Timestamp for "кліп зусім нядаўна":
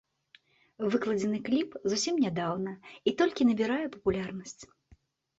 1.49-2.73